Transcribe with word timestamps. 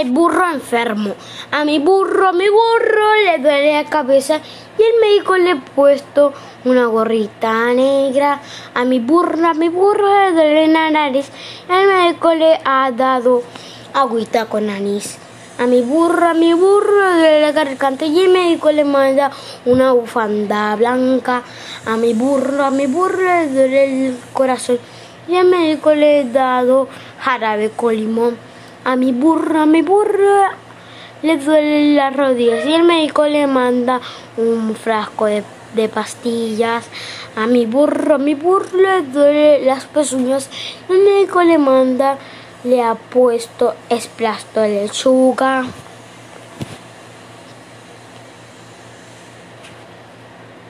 El 0.00 0.12
burro 0.12 0.50
enfermo. 0.50 1.14
A 1.50 1.66
mi 1.66 1.78
burro, 1.78 2.32
mi 2.32 2.48
burro 2.48 3.14
le 3.26 3.36
duele 3.36 3.74
la 3.74 3.84
cabeza 3.84 4.40
y 4.78 4.82
el 4.82 4.98
médico 4.98 5.36
le 5.36 5.50
ha 5.50 5.56
puesto 5.56 6.32
una 6.64 6.86
gorrita 6.86 7.74
negra. 7.74 8.40
A 8.72 8.86
mi 8.86 8.98
burro, 8.98 9.46
a 9.46 9.52
mi 9.52 9.68
burro 9.68 10.08
le 10.08 10.32
duele 10.32 10.68
la 10.68 10.90
nariz 10.90 11.28
y 11.68 11.72
el 11.72 11.86
médico 11.86 12.32
le 12.32 12.60
ha 12.64 12.90
dado 12.92 13.42
agüita 13.92 14.46
con 14.46 14.70
anís. 14.70 15.18
A 15.58 15.66
mi 15.66 15.82
burro, 15.82 16.28
a 16.28 16.32
mi 16.32 16.54
burro 16.54 16.98
le 16.98 17.16
duele 17.18 17.40
la 17.42 17.52
garganta 17.52 18.06
y 18.06 18.20
el 18.20 18.30
médico 18.30 18.72
le 18.72 18.84
manda 18.84 19.30
una 19.66 19.92
bufanda 19.92 20.76
blanca. 20.76 21.42
A 21.84 21.98
mi 21.98 22.14
burro, 22.14 22.64
a 22.64 22.70
mi 22.70 22.86
burro 22.86 23.18
le 23.18 23.48
duele 23.48 24.06
el 24.06 24.16
corazón 24.32 24.78
y 25.28 25.36
el 25.36 25.46
médico 25.46 25.92
le 25.92 26.20
ha 26.20 26.24
dado 26.24 26.88
jarabe 27.18 27.70
con 27.76 27.94
limón. 27.94 28.49
A 28.84 28.96
mi 28.96 29.12
burro, 29.12 29.60
a 29.60 29.66
mi 29.66 29.82
burro 29.82 30.48
le 31.22 31.36
duele 31.36 31.94
las 31.94 32.16
rodillas 32.16 32.64
y 32.64 32.72
el 32.72 32.84
médico 32.84 33.26
le 33.26 33.46
manda 33.46 34.00
un 34.38 34.74
frasco 34.74 35.26
de, 35.26 35.44
pastillas. 35.92 36.86
A 37.36 37.46
mi 37.46 37.66
burro, 37.66 38.14
a 38.14 38.18
mi 38.18 38.34
burro 38.34 38.78
le 38.78 39.02
duele 39.02 39.64
las 39.64 39.84
pezuñas 39.84 40.48
y 40.88 40.92
el 40.92 41.04
médico 41.04 41.42
le 41.42 41.58
manda, 41.58 42.16
le 42.64 42.82
ha 42.82 42.94
puesto 42.94 43.74
esplasto 43.90 44.62
lechuga. 44.62 45.64